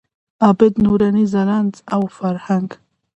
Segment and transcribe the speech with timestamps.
[0.43, 2.69] عابد، نوراني، ځلاند او فرهنګ.